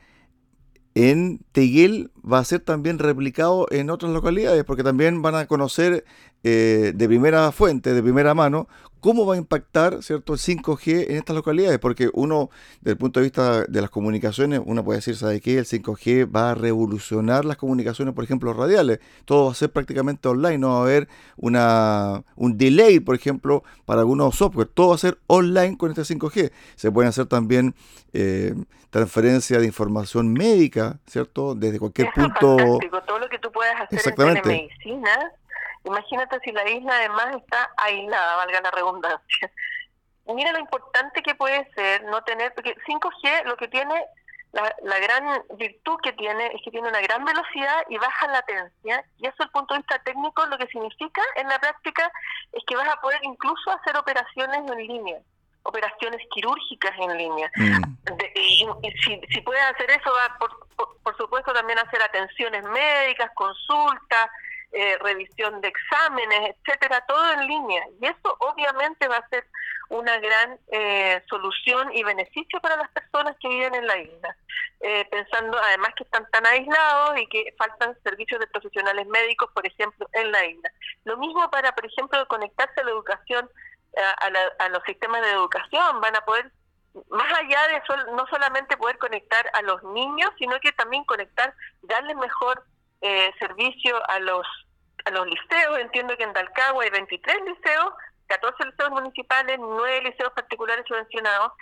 en 0.94 1.40
Teguel 1.52 2.10
va 2.20 2.38
a 2.38 2.44
ser 2.44 2.60
también 2.60 2.98
replicado 2.98 3.66
en 3.70 3.90
otras 3.90 4.12
localidades, 4.12 4.64
porque 4.64 4.82
también 4.82 5.22
van 5.22 5.34
a 5.34 5.46
conocer 5.46 6.04
eh, 6.44 6.92
de 6.94 7.06
primera 7.08 7.50
fuente, 7.52 7.94
de 7.94 8.02
primera 8.02 8.34
mano, 8.34 8.68
cómo 9.00 9.26
va 9.26 9.34
a 9.34 9.38
impactar 9.38 10.02
cierto 10.02 10.34
el 10.34 10.38
5G 10.38 11.10
en 11.10 11.16
estas 11.16 11.36
localidades, 11.36 11.78
porque 11.78 12.10
uno, 12.12 12.50
desde 12.80 12.92
el 12.92 12.96
punto 12.96 13.20
de 13.20 13.24
vista 13.24 13.64
de 13.64 13.80
las 13.80 13.90
comunicaciones, 13.90 14.60
uno 14.64 14.84
puede 14.84 14.98
decir, 14.98 15.16
¿sabe 15.16 15.40
qué? 15.40 15.58
El 15.58 15.64
5G 15.64 16.34
va 16.34 16.50
a 16.50 16.54
revolucionar 16.54 17.44
las 17.44 17.56
comunicaciones, 17.56 18.14
por 18.14 18.24
ejemplo, 18.24 18.52
radiales. 18.52 19.00
Todo 19.24 19.46
va 19.46 19.52
a 19.52 19.54
ser 19.54 19.70
prácticamente 19.70 20.28
online, 20.28 20.58
no 20.58 20.70
va 20.70 20.78
a 20.78 20.82
haber 20.82 21.08
una, 21.36 22.24
un 22.36 22.58
delay, 22.58 23.00
por 23.00 23.14
ejemplo, 23.14 23.62
para 23.84 24.00
algunos 24.00 24.34
software. 24.36 24.68
Todo 24.68 24.88
va 24.88 24.94
a 24.94 24.98
ser 24.98 25.18
online 25.26 25.76
con 25.76 25.90
este 25.90 26.02
5G. 26.02 26.52
Se 26.76 26.90
pueden 26.90 27.08
hacer 27.08 27.26
también 27.26 27.74
eh, 28.12 28.54
transferencia 28.90 29.58
de 29.58 29.66
información 29.66 30.32
médica, 30.32 30.98
¿cierto? 31.06 31.54
Desde 31.54 31.78
cualquier 31.78 32.08
punto. 32.14 32.56
Todo 33.06 33.18
lo 33.18 33.28
que 33.28 33.38
tú 33.38 33.50
puedas 33.52 33.74
hacer 33.80 34.14
en 34.18 34.42
medicina 34.46 35.32
Imagínate 35.88 36.38
si 36.40 36.52
la 36.52 36.68
isla 36.68 36.92
además 36.94 37.36
está 37.36 37.70
aislada, 37.76 38.36
valga 38.36 38.60
la 38.60 38.70
redundancia. 38.70 39.50
Mira 40.26 40.52
lo 40.52 40.58
importante 40.58 41.22
que 41.22 41.34
puede 41.34 41.68
ser 41.72 42.04
no 42.04 42.22
tener, 42.22 42.52
porque 42.54 42.76
5G 42.86 43.44
lo 43.44 43.56
que 43.56 43.68
tiene, 43.68 43.94
la, 44.52 44.74
la 44.82 44.98
gran 44.98 45.42
virtud 45.56 45.98
que 46.02 46.12
tiene 46.12 46.46
es 46.48 46.60
que 46.62 46.70
tiene 46.70 46.88
una 46.88 47.00
gran 47.00 47.24
velocidad 47.24 47.82
y 47.88 47.96
baja 47.96 48.28
latencia, 48.28 49.04
y 49.16 49.26
eso 49.26 49.36
desde 49.38 49.44
el 49.44 49.50
punto 49.50 49.74
de 49.74 49.80
vista 49.80 49.98
técnico 50.00 50.44
lo 50.46 50.58
que 50.58 50.66
significa 50.66 51.22
en 51.36 51.48
la 51.48 51.58
práctica 51.58 52.12
es 52.52 52.62
que 52.66 52.76
vas 52.76 52.88
a 52.88 53.00
poder 53.00 53.20
incluso 53.22 53.70
hacer 53.70 53.96
operaciones 53.96 54.70
en 54.70 54.86
línea 54.86 55.18
operaciones 55.68 56.20
quirúrgicas 56.30 56.92
en 56.98 57.16
línea. 57.16 57.50
Mm. 57.56 57.82
y, 58.34 58.92
si, 59.04 59.20
si 59.30 59.40
puedes 59.42 59.62
hacer 59.62 59.90
eso, 59.90 60.10
va 60.10 60.38
por, 60.38 60.96
por, 61.02 61.16
supuesto 61.16 61.52
también 61.52 61.78
hacer 61.78 62.02
atenciones 62.02 62.62
médicas, 62.64 63.30
consultas, 63.34 64.30
eh, 64.72 64.98
revisión 64.98 65.60
de 65.60 65.68
exámenes, 65.68 66.54
etcétera, 66.56 67.04
todo 67.06 67.32
en 67.32 67.46
línea. 67.46 67.84
Y 68.00 68.06
eso 68.06 68.36
obviamente 68.40 69.08
va 69.08 69.16
a 69.16 69.28
ser 69.28 69.46
una 69.88 70.18
gran 70.18 70.58
eh, 70.70 71.22
solución 71.28 71.90
y 71.94 72.02
beneficio 72.02 72.60
para 72.60 72.76
las 72.76 72.90
personas 72.90 73.34
que 73.40 73.48
viven 73.48 73.74
en 73.74 73.86
la 73.86 73.98
isla. 73.98 74.36
Eh, 74.80 75.06
pensando 75.10 75.58
además 75.58 75.94
que 75.96 76.04
están 76.04 76.28
tan 76.30 76.46
aislados 76.46 77.18
y 77.18 77.26
que 77.28 77.54
faltan 77.56 77.96
servicios 78.02 78.40
de 78.40 78.46
profesionales 78.48 79.06
médicos, 79.06 79.50
por 79.54 79.66
ejemplo, 79.66 80.06
en 80.12 80.30
la 80.30 80.44
isla. 80.44 80.70
Lo 81.04 81.16
mismo 81.16 81.50
para, 81.50 81.74
por 81.74 81.86
ejemplo, 81.86 82.28
conectarse 82.28 82.80
a 82.80 82.84
la 82.84 82.90
educación, 82.90 83.50
a, 83.96 84.64
a 84.64 84.68
los 84.68 84.82
sistemas 84.84 85.22
de 85.22 85.32
educación, 85.32 86.00
van 86.00 86.14
a 86.14 86.24
poder 86.24 86.52
más 87.10 87.32
allá 87.32 87.60
de 87.68 88.12
no 88.12 88.26
solamente 88.28 88.76
poder 88.76 88.98
conectar 88.98 89.50
a 89.54 89.62
los 89.62 89.82
niños, 89.82 90.30
sino 90.38 90.58
que 90.60 90.72
también 90.72 91.04
conectar, 91.04 91.54
darle 91.82 92.14
mejor 92.14 92.64
eh, 93.00 93.32
servicio 93.38 94.00
a 94.10 94.18
los 94.20 94.46
a 95.04 95.10
los 95.10 95.26
liceos. 95.26 95.78
Entiendo 95.78 96.16
que 96.16 96.24
en 96.24 96.32
Dalcagua 96.32 96.84
hay 96.84 96.90
23 96.90 97.36
liceos, 97.42 97.94
14 98.26 98.64
liceos 98.66 98.90
municipales, 98.90 99.58
9 99.58 100.02
liceos 100.02 100.32
particulares 100.32 100.84
subvencionados. 100.86 101.52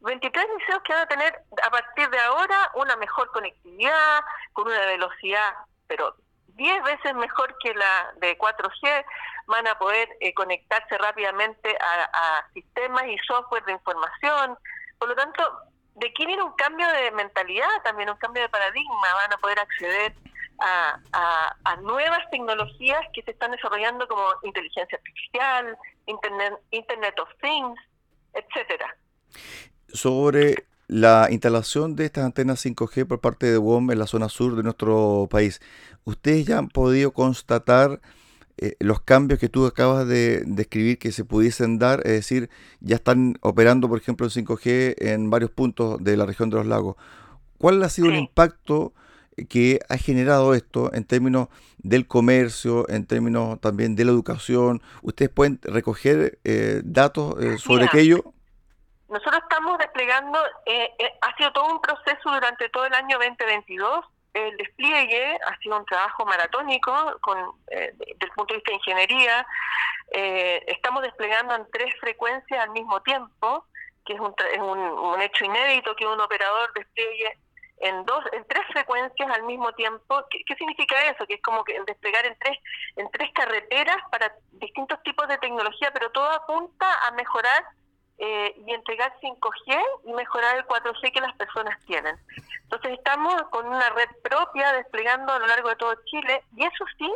23 0.00 0.46
liceos 0.58 0.82
que 0.82 0.92
van 0.92 1.02
a 1.02 1.06
tener 1.06 1.42
a 1.62 1.70
partir 1.70 2.10
de 2.10 2.18
ahora 2.18 2.70
una 2.74 2.96
mejor 2.96 3.30
conectividad, 3.30 4.20
con 4.52 4.66
una 4.66 4.86
velocidad, 4.86 5.54
pero 5.86 6.16
10 6.48 6.82
veces 6.82 7.14
mejor 7.14 7.56
que 7.58 7.72
la 7.74 8.12
de 8.16 8.36
4G, 8.36 9.04
van 9.46 9.66
a 9.66 9.78
poder 9.78 10.08
eh, 10.20 10.32
conectarse 10.34 10.96
rápidamente 10.98 11.76
a, 11.80 12.44
sistemas 12.52 13.04
y 13.06 13.18
software 13.26 13.64
de 13.64 13.72
información. 13.72 14.56
Por 14.98 15.08
lo 15.08 15.16
tanto, 15.16 15.42
de 15.94 16.08
aquí 16.08 16.26
viene 16.26 16.42
un 16.42 16.52
cambio 16.52 16.88
de 16.88 17.10
mentalidad, 17.12 17.68
también 17.84 18.10
un 18.10 18.16
cambio 18.16 18.42
de 18.42 18.48
paradigma, 18.48 19.14
van 19.14 19.32
a 19.32 19.38
poder 19.38 19.58
acceder 19.58 20.14
a, 20.58 21.56
a, 21.64 21.76
nuevas 21.76 22.20
tecnologías 22.30 23.00
que 23.12 23.22
se 23.22 23.32
están 23.32 23.50
desarrollando 23.50 24.06
como 24.06 24.22
inteligencia 24.42 24.96
artificial, 24.96 25.76
Internet, 26.06 26.54
Internet 26.70 27.14
of 27.18 27.28
Things, 27.40 27.80
etcétera. 28.32 28.96
Sobre 29.88 30.66
la 30.88 31.28
instalación 31.30 31.96
de 31.96 32.04
estas 32.04 32.24
antenas 32.24 32.64
5G 32.64 33.06
por 33.06 33.20
parte 33.20 33.46
de 33.46 33.58
WOM 33.58 33.90
en 33.90 33.98
la 33.98 34.06
zona 34.06 34.28
sur 34.28 34.56
de 34.56 34.62
nuestro 34.62 35.26
país, 35.30 35.60
¿ustedes 36.04 36.46
ya 36.46 36.58
han 36.58 36.68
podido 36.68 37.12
constatar 37.12 38.00
eh, 38.58 38.76
los 38.78 39.00
cambios 39.00 39.40
que 39.40 39.48
tú 39.48 39.66
acabas 39.66 40.06
de 40.06 40.42
describir 40.46 40.98
que 40.98 41.12
se 41.12 41.24
pudiesen 41.24 41.78
dar? 41.78 42.00
Es 42.00 42.12
decir, 42.12 42.50
ya 42.80 42.96
están 42.96 43.38
operando, 43.40 43.88
por 43.88 43.98
ejemplo, 43.98 44.26
en 44.26 44.30
5G 44.30 44.96
en 44.98 45.30
varios 45.30 45.50
puntos 45.50 46.02
de 46.02 46.16
la 46.16 46.26
región 46.26 46.50
de 46.50 46.56
los 46.56 46.66
lagos. 46.66 46.96
¿Cuál 47.58 47.82
ha 47.82 47.88
sido 47.88 48.08
el 48.08 48.16
impacto 48.16 48.92
que 49.48 49.80
ha 49.88 49.96
generado 49.96 50.54
esto 50.54 50.92
en 50.92 51.04
términos 51.04 51.48
del 51.78 52.06
comercio, 52.06 52.88
en 52.88 53.06
términos 53.06 53.60
también 53.60 53.96
de 53.96 54.04
la 54.04 54.12
educación? 54.12 54.82
¿Ustedes 55.02 55.30
pueden 55.30 55.60
recoger 55.62 56.38
eh, 56.44 56.82
datos 56.84 57.42
eh, 57.42 57.58
sobre 57.58 57.84
aquello? 57.84 58.32
Nosotros 59.12 59.42
estamos 59.42 59.76
desplegando, 59.76 60.38
eh, 60.64 60.90
eh, 60.98 61.18
ha 61.20 61.36
sido 61.36 61.52
todo 61.52 61.66
un 61.66 61.82
proceso 61.82 62.30
durante 62.30 62.70
todo 62.70 62.86
el 62.86 62.94
año 62.94 63.18
2022. 63.18 64.06
El 64.32 64.56
despliegue 64.56 65.38
ha 65.46 65.54
sido 65.58 65.76
un 65.76 65.84
trabajo 65.84 66.24
maratónico 66.24 67.18
con, 67.20 67.38
eh, 67.70 67.92
desde 67.98 68.16
el 68.24 68.30
punto 68.30 68.54
de 68.54 68.60
vista 68.60 68.70
de 68.70 68.76
ingeniería. 68.76 69.46
estamos 70.66 71.02
desplegando 71.02 71.54
en 71.54 71.70
tres 71.70 71.94
frecuencias 72.00 72.58
al 72.58 72.70
mismo 72.70 73.02
tiempo, 73.02 73.66
que 74.06 74.14
es 74.14 74.20
un, 74.20 74.34
es 74.50 74.58
un, 74.58 75.20
hecho 75.20 75.44
inédito 75.44 75.94
que 75.94 76.06
un 76.06 76.18
operador 76.18 76.72
despliegue 76.74 77.38
en 77.82 78.04
dos 78.04 78.24
en 78.32 78.44
tres 78.46 78.62
frecuencias 78.72 79.30
al 79.30 79.42
mismo 79.42 79.72
tiempo 79.72 80.24
¿Qué, 80.30 80.38
¿qué, 80.46 80.54
significa 80.54 80.94
eso 81.10 81.26
que 81.26 81.34
es 81.34 81.42
como 81.42 81.64
que 81.64 81.78
desplegar 81.86 82.24
en 82.26 82.36
tres 82.38 82.58
en 82.96 83.10
tres 83.10 83.30
carreteras 83.34 83.96
para 84.10 84.34
distintos 84.52 85.02
tipos 85.02 85.28
de 85.28 85.38
tecnología 85.38 85.90
pero 85.92 86.10
todo 86.10 86.30
apunta 86.30 86.86
a 87.06 87.10
mejorar 87.12 87.64
eh, 88.18 88.54
y 88.66 88.72
entregar 88.72 89.12
5G 89.20 89.82
y 90.04 90.12
mejorar 90.12 90.56
el 90.56 90.66
4G 90.66 91.12
que 91.12 91.20
las 91.20 91.34
personas 91.34 91.76
tienen. 91.86 92.16
Entonces 92.62 92.92
estamos 92.92 93.34
con 93.50 93.66
una 93.66 93.90
red 93.90 94.08
propia 94.22 94.72
desplegando 94.74 95.32
a 95.32 95.40
lo 95.40 95.46
largo 95.48 95.70
de 95.70 95.76
todo 95.76 95.94
Chile 96.04 96.44
y 96.56 96.64
eso 96.64 96.84
sí, 96.98 97.12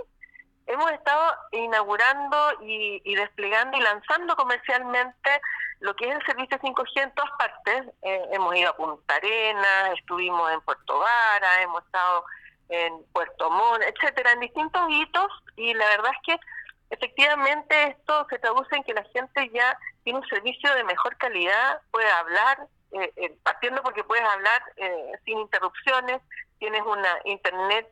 hemos 0.66 0.90
estado 0.90 1.32
inaugurando 1.52 2.37
y, 2.62 3.14
desplegando 3.14 3.76
y 3.76 3.82
lanzando 3.82 4.35
comercialmente 4.35 5.40
lo 5.80 5.95
que 5.95 6.09
es 6.09 6.16
el 6.16 6.26
servicio 6.26 6.59
5G 6.59 7.02
en 7.02 7.14
todas 7.14 7.30
partes. 7.38 7.85
Eh, 8.02 8.23
hemos 8.33 8.54
ido 8.56 8.71
a 8.71 8.76
Punta 8.76 9.14
Arenas, 9.14 9.99
estuvimos 9.99 10.50
en 10.52 10.61
Puerto 10.62 10.99
Vara, 10.99 11.62
hemos 11.62 11.85
estado 11.85 12.25
en 12.68 13.04
Puerto 13.12 13.50
Montt, 13.50 13.83
etcétera, 13.83 14.33
en 14.33 14.40
distintos 14.40 14.83
hitos 14.90 15.30
y 15.56 15.75
la 15.75 15.87
verdad 15.88 16.12
es 16.12 16.18
que 16.35 16.47
efectivamente 16.90 17.88
esto 17.88 18.26
se 18.28 18.38
traduce 18.38 18.76
en 18.76 18.85
que 18.85 18.95
la 18.95 19.04
gente 19.04 19.50
ya 19.52 19.78
tiene 20.04 20.21
un 20.21 20.28
servicio 20.28 20.73
de 20.75 20.85
mejor 20.85 21.16
calidad, 21.16 21.80
puede 21.90 22.11
hablar, 22.11 22.66
eh, 22.92 23.12
eh, 23.16 23.37
partiendo 23.42 23.83
porque 23.83 24.04
puedes 24.04 24.25
hablar 24.25 24.62
eh, 24.76 25.12
sin 25.25 25.38
interrupciones, 25.38 26.21
tienes 26.59 26.83
una 26.83 27.18
internet 27.25 27.88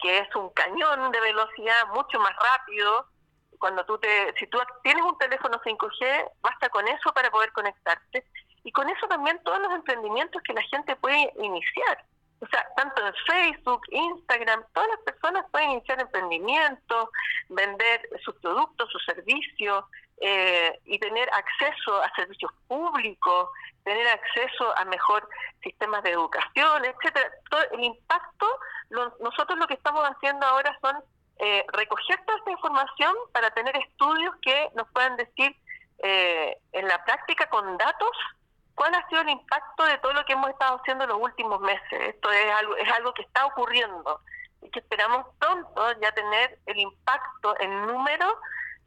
que 0.00 0.18
es 0.18 0.34
un 0.34 0.50
cañón 0.50 1.12
de 1.12 1.20
velocidad 1.20 1.86
mucho 1.94 2.18
más 2.18 2.34
rápido. 2.34 3.06
Cuando 3.64 3.82
tú 3.86 3.96
te, 3.96 4.34
si 4.38 4.46
tú 4.48 4.58
tienes 4.82 5.02
un 5.02 5.16
teléfono 5.16 5.58
5G, 5.58 6.32
basta 6.42 6.68
con 6.68 6.86
eso 6.86 7.14
para 7.14 7.30
poder 7.30 7.50
conectarte. 7.52 8.26
Y 8.62 8.70
con 8.70 8.86
eso 8.90 9.06
también 9.08 9.42
todos 9.42 9.58
los 9.58 9.72
emprendimientos 9.72 10.42
que 10.42 10.52
la 10.52 10.60
gente 10.64 10.94
puede 10.96 11.32
iniciar. 11.38 12.04
O 12.40 12.46
sea, 12.48 12.62
tanto 12.76 13.06
en 13.06 13.14
Facebook, 13.26 13.80
Instagram, 13.88 14.66
todas 14.74 14.90
las 14.90 14.98
personas 14.98 15.46
pueden 15.50 15.70
iniciar 15.70 15.98
emprendimientos, 15.98 17.08
vender 17.48 18.06
sus 18.22 18.34
productos, 18.34 18.90
sus 18.92 19.02
servicios 19.06 19.82
eh, 20.20 20.78
y 20.84 20.98
tener 20.98 21.26
acceso 21.32 22.02
a 22.02 22.14
servicios 22.16 22.52
públicos, 22.68 23.48
tener 23.82 24.06
acceso 24.08 24.76
a 24.76 24.84
mejor 24.84 25.26
sistemas 25.62 26.02
de 26.02 26.10
educación, 26.10 26.84
etcétera. 26.84 27.32
Todo 27.48 27.62
el 27.72 27.84
impacto, 27.84 28.46
nosotros 28.90 29.58
lo 29.58 29.66
que 29.66 29.72
estamos 29.72 30.04
haciendo 30.04 30.44
ahora 30.44 30.78
son 30.82 31.02
eh, 31.38 31.64
recoger 31.72 32.20
toda 32.24 32.38
esta 32.38 32.50
información 32.50 33.14
para 33.32 33.50
tener 33.50 33.76
estudios 33.76 34.34
que 34.42 34.70
nos 34.74 34.88
puedan 34.92 35.16
decir 35.16 35.56
eh, 35.98 36.58
en 36.72 36.88
la 36.88 37.04
práctica 37.04 37.48
con 37.48 37.76
datos 37.76 38.10
¿Cuál 38.74 38.94
ha 38.94 39.08
sido 39.08 39.22
el 39.22 39.28
impacto 39.28 39.84
de 39.84 39.98
todo 39.98 40.12
lo 40.12 40.24
que 40.24 40.32
hemos 40.32 40.50
estado 40.50 40.78
haciendo 40.80 41.04
en 41.04 41.10
los 41.10 41.20
últimos 41.20 41.60
meses? 41.60 42.08
Esto 42.08 42.30
es 42.30 42.52
algo, 42.58 42.76
es 42.76 42.88
algo 42.92 43.14
que 43.14 43.22
está 43.22 43.46
ocurriendo 43.46 44.20
y 44.62 44.70
que 44.70 44.80
esperamos 44.80 45.26
pronto 45.38 46.00
ya 46.00 46.12
tener 46.12 46.58
el 46.66 46.78
impacto 46.80 47.54
en 47.60 47.86
número 47.86 48.26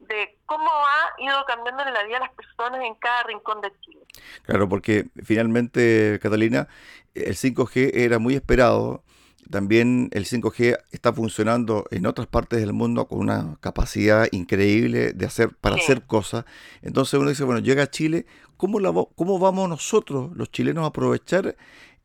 de 0.00 0.36
cómo 0.46 0.70
ha 0.70 1.22
ido 1.22 1.44
cambiando 1.46 1.84
la 1.84 2.02
vida 2.04 2.18
de 2.18 2.26
las 2.26 2.34
personas 2.34 2.82
en 2.82 2.94
cada 2.96 3.22
rincón 3.24 3.60
de 3.60 3.72
Chile. 3.80 4.00
Claro, 4.42 4.68
porque 4.68 5.06
finalmente, 5.24 6.18
Catalina, 6.22 6.68
el 7.14 7.34
5G 7.34 7.90
era 7.94 8.18
muy 8.18 8.34
esperado 8.34 9.02
también 9.50 10.10
el 10.12 10.24
5G 10.24 10.78
está 10.90 11.12
funcionando 11.12 11.86
en 11.90 12.06
otras 12.06 12.26
partes 12.26 12.60
del 12.60 12.72
mundo 12.72 13.06
con 13.06 13.18
una 13.20 13.56
capacidad 13.60 14.28
increíble 14.32 15.12
de 15.12 15.26
hacer 15.26 15.50
para 15.60 15.76
hacer 15.76 16.02
cosas. 16.02 16.44
Entonces 16.82 17.18
uno 17.18 17.30
dice, 17.30 17.44
bueno, 17.44 17.60
llega 17.60 17.84
a 17.84 17.90
Chile, 17.90 18.26
¿cómo, 18.56 18.80
la, 18.80 18.92
¿cómo 19.16 19.38
vamos 19.38 19.68
nosotros, 19.68 20.30
los 20.36 20.50
chilenos, 20.50 20.84
a 20.84 20.88
aprovechar 20.88 21.56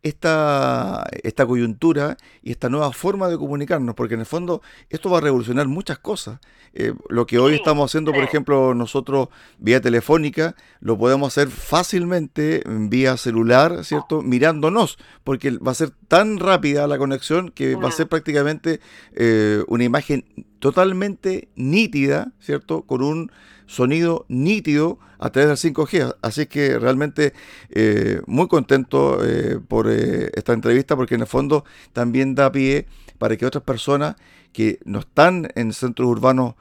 esta, 0.03 1.05
esta 1.23 1.45
coyuntura 1.45 2.17
y 2.43 2.51
esta 2.51 2.69
nueva 2.69 2.91
forma 2.91 3.29
de 3.29 3.37
comunicarnos, 3.37 3.95
porque 3.95 4.13
en 4.13 4.19
el 4.19 4.25
fondo 4.25 4.61
esto 4.89 5.09
va 5.09 5.17
a 5.17 5.21
revolucionar 5.21 5.67
muchas 5.67 5.97
cosas. 5.97 6.39
Eh, 6.73 6.93
lo 7.09 7.25
que 7.25 7.39
hoy 7.39 7.55
estamos 7.55 7.89
haciendo, 7.89 8.11
por 8.11 8.23
ejemplo, 8.23 8.75
nosotros 8.75 9.29
vía 9.59 9.79
telefónica, 9.79 10.55
lo 10.81 10.97
podemos 10.97 11.29
hacer 11.29 11.49
fácilmente 11.49 12.63
vía 12.65 13.15
celular, 13.15 13.85
¿cierto? 13.85 14.21
Mirándonos, 14.21 14.97
porque 15.23 15.51
va 15.51 15.71
a 15.71 15.75
ser 15.75 15.91
tan 16.07 16.37
rápida 16.37 16.85
la 16.87 16.97
conexión 16.97 17.49
que 17.49 17.75
va 17.75 17.87
a 17.87 17.91
ser 17.91 18.07
prácticamente 18.07 18.81
eh, 19.13 19.63
una 19.67 19.85
imagen 19.85 20.25
totalmente 20.59 21.47
nítida, 21.55 22.33
¿cierto? 22.39 22.81
Con 22.81 23.03
un 23.03 23.31
sonido 23.65 24.25
nítido 24.27 24.99
a 25.19 25.29
través 25.31 25.61
del 25.61 25.73
5G. 25.73 26.17
Así 26.21 26.45
que 26.47 26.77
realmente 26.77 27.33
eh, 27.69 28.21
muy 28.27 28.47
contento 28.47 29.23
eh, 29.25 29.59
por 29.67 29.89
eh, 29.89 30.29
esta 30.33 30.53
entrevista 30.53 30.95
porque 30.95 31.15
en 31.15 31.21
el 31.21 31.27
fondo 31.27 31.63
también 31.93 32.35
da 32.35 32.51
pie 32.51 32.87
para 33.17 33.37
que 33.37 33.45
otras 33.45 33.63
personas 33.63 34.15
que 34.51 34.79
no 34.83 34.99
están 34.99 35.49
en 35.55 35.73
centros 35.73 36.09
urbanos, 36.09 36.55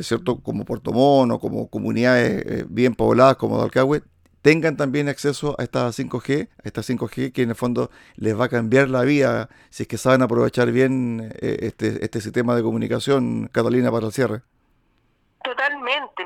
¿cierto? 0.00 0.40
Como 0.40 0.64
Puerto 0.64 0.90
Montt 0.90 1.32
o 1.32 1.38
como 1.38 1.68
comunidades 1.68 2.64
bien 2.70 2.94
pobladas 2.94 3.36
como 3.36 3.58
Dalcahue, 3.58 4.02
tengan 4.40 4.78
también 4.78 5.08
acceso 5.10 5.54
a 5.58 5.64
esta 5.64 5.86
5G, 5.88 6.48
a 6.48 6.62
esta 6.64 6.80
5G 6.80 7.32
que 7.32 7.42
en 7.42 7.50
el 7.50 7.56
fondo 7.56 7.90
les 8.14 8.38
va 8.40 8.46
a 8.46 8.48
cambiar 8.48 8.88
la 8.88 9.02
vida 9.02 9.50
si 9.68 9.82
es 9.82 9.88
que 9.88 9.98
saben 9.98 10.22
aprovechar 10.22 10.72
bien 10.72 11.30
este, 11.42 12.02
este 12.02 12.22
sistema 12.22 12.54
de 12.56 12.62
comunicación, 12.62 13.50
Catalina, 13.52 13.90
para 13.90 14.06
el 14.06 14.12
cierre. 14.14 14.42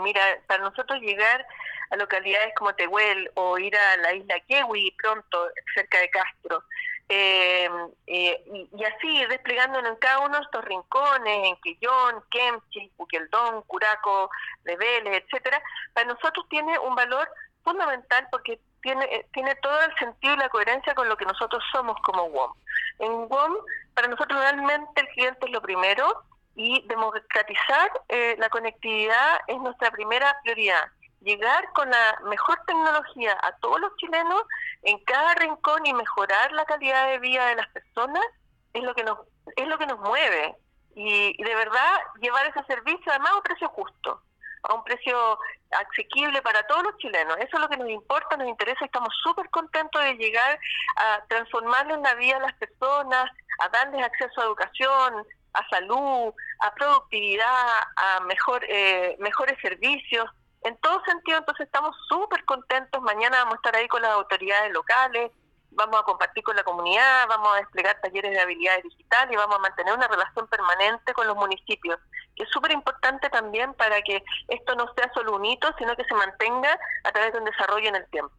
Mira, 0.00 0.23
para 0.47 0.62
nosotros 0.62 1.00
llegar 1.00 1.47
a 1.90 1.97
localidades 1.97 2.55
como 2.57 2.75
Tehuel 2.75 3.31
o 3.35 3.59
ir 3.59 3.76
a 3.76 3.97
la 3.99 4.14
isla 4.14 4.40
Kewi 4.40 4.93
pronto, 4.93 5.49
cerca 5.75 5.99
de 5.99 6.11
Castro, 6.11 6.62
em, 7.09 7.90
eh, 8.07 8.43
y, 8.47 8.85
así 8.85 9.26
desplegándonos 9.26 9.90
en 9.90 9.97
cada 9.97 10.21
uno 10.21 10.37
de 10.37 10.45
estos 10.45 10.64
rincones, 10.64 11.49
en 11.49 11.57
Quillón, 11.57 12.23
Kemchi, 12.31 12.90
Puqueldón, 12.97 13.62
Curaco, 13.62 14.31
Vélez, 14.62 15.25
etcétera, 15.25 15.61
para 15.93 16.07
nosotros 16.07 16.47
tiene 16.49 16.79
un 16.79 16.95
valor 16.95 17.29
fundamental 17.64 18.29
porque 18.31 18.61
tiene, 18.83 19.05
eh, 19.07 19.26
tiene 19.33 19.55
todo 19.57 19.81
el 19.83 19.95
sentido 19.97 20.35
y 20.35 20.38
la 20.38 20.49
coherencia 20.49 20.95
con 20.95 21.09
lo 21.09 21.17
que 21.17 21.26
nosotros 21.26 21.62
somos 21.73 21.97
como 22.02 22.29
WOM. 22.29 22.52
En 23.00 23.29
WOM, 23.29 23.57
para 23.95 24.09
nosotros 24.09 24.40
realmente 24.40 25.00
el 25.00 25.09
cliente 25.09 25.47
es 25.47 25.52
lo 25.52 25.61
primero, 25.61 26.25
y 26.57 26.87
democratizar 26.88 27.90
eh, 28.09 28.37
la 28.38 28.49
conectividad 28.49 29.40
es 29.47 29.59
nuestra 29.59 29.90
primera 29.90 30.37
prioridad. 30.42 30.90
llegar 31.21 31.71
con 31.75 31.90
la 31.90 32.19
mejor 32.25 32.59
tecnología 32.66 33.37
a 33.42 33.52
todos 33.59 33.78
los 33.78 33.95
chilenos 33.97 34.42
en 34.83 34.99
cada 35.04 35.35
rincón 35.35 35.85
y 35.85 35.92
mejorar 35.92 36.50
la 36.52 36.64
calidad 36.64 37.09
de 37.09 37.19
vida 37.19 37.47
de 37.47 37.57
las 37.57 37.69
personas 37.69 38.25
es 38.73 38.83
lo 38.83 38.95
que 38.95 39.04
nos 39.04 39.19
es 39.57 39.66
lo 39.69 39.76
que 39.76 39.87
nos 39.87 40.00
mueve 40.00 40.57
y, 40.95 41.42
de 41.42 41.54
verdad 41.54 41.99
llevar 42.21 42.47
ese 42.47 42.64
servicio 42.64 43.12
además 43.12 43.33
a 43.33 43.37
un 43.37 43.42
precio 43.42 43.69
justo 43.69 44.23
a 44.62 44.75
un 44.75 44.85
precio 44.85 45.38
asequible 45.71 46.42
para 46.42 46.62
todos 46.66 46.83
los 46.83 46.97
chilenos. 46.99 47.37
Eso 47.38 47.57
es 47.57 47.61
lo 47.61 47.69
que 47.69 47.76
nos 47.76 47.88
importa, 47.88 48.37
nos 48.37 48.49
interesa. 48.49 48.85
Estamos 48.85 49.09
súper 49.23 49.49
contentos 49.50 50.02
de 50.02 50.14
llegar 50.14 50.59
a 50.97 51.25
transformarle 51.28 51.97
la 51.99 52.14
vida 52.14 52.37
a 52.37 52.40
las 52.40 52.52
personas, 52.54 53.30
a 53.61 53.69
darles 53.69 54.04
acceso 54.04 54.40
a 54.40 54.45
educación, 54.45 55.26
a 55.52 55.69
salud, 55.69 56.33
a 56.61 56.75
productividad, 56.75 57.66
a 57.97 58.21
mejor, 58.21 58.64
eh, 58.69 59.16
mejores 59.19 59.59
servicios. 59.61 60.28
En 60.62 60.76
todo 60.78 61.02
sentido, 61.04 61.38
entonces 61.38 61.66
estamos 61.66 61.97
súper 62.09 62.45
contentos. 62.45 63.00
Mañana 63.02 63.38
vamos 63.38 63.54
a 63.54 63.57
estar 63.57 63.76
ahí 63.76 63.88
con 63.88 64.02
las 64.02 64.12
autoridades 64.12 64.73
locales, 64.73 65.30
vamos 65.71 66.00
a 66.00 66.04
compartir 66.04 66.42
con 66.45 66.57
la 66.57 66.64
comunidad, 66.64 67.26
vamos 67.28 67.54
a 67.54 67.57
desplegar 67.59 68.00
talleres 68.00 68.33
de 68.33 68.40
habilidades 68.40 68.83
digitales 68.85 69.33
y 69.33 69.37
vamos 69.37 69.57
a 69.57 69.61
mantener 69.61 69.95
una 69.95 70.09
relación 70.09 70.47
permanente 70.49 71.14
con 71.14 71.26
los 71.26 71.37
municipios, 71.37 71.99
que 72.37 72.42
es 72.42 72.50
súper 72.50 72.73
importante 72.73 73.28
también 73.30 73.73
para 73.75 74.02
que 74.02 74.23
esto 74.49 74.75
no 74.75 74.92
sea 74.95 75.11
solo 75.14 75.37
un 75.37 75.45
hito, 75.45 75.69
sino 75.78 75.97
que 75.97 76.04
se 76.04 76.14
mantenga 76.14 76.78
a 77.04 77.12
través 77.12 77.33
de 77.33 77.38
un 77.38 77.45
desarrollo 77.45 77.88
en 77.88 77.97
el 77.97 78.07
tiempo. 78.11 78.33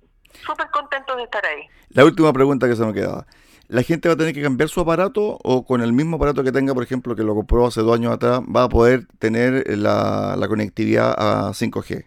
Súper 0.45 0.69
contentos 0.69 1.17
de 1.17 1.23
estar 1.23 1.45
ahí. 1.45 1.67
La 1.89 2.05
última 2.05 2.31
pregunta 2.31 2.67
que 2.67 2.75
se 2.75 2.85
me 2.85 2.93
quedaba. 2.93 3.25
¿La 3.71 3.83
gente 3.83 4.09
va 4.09 4.15
a 4.15 4.17
tener 4.17 4.33
que 4.33 4.41
cambiar 4.41 4.67
su 4.67 4.81
aparato 4.81 5.37
o 5.43 5.65
con 5.65 5.81
el 5.81 5.93
mismo 5.93 6.17
aparato 6.17 6.43
que 6.43 6.51
tenga, 6.51 6.73
por 6.73 6.83
ejemplo, 6.83 7.15
que 7.15 7.23
lo 7.23 7.33
compró 7.33 7.67
hace 7.67 7.81
dos 7.81 7.95
años 7.95 8.13
atrás, 8.13 8.41
va 8.41 8.63
a 8.63 8.69
poder 8.69 9.07
tener 9.17 9.63
la, 9.77 10.35
la 10.37 10.47
conectividad 10.49 11.15
a 11.17 11.51
5G? 11.51 12.05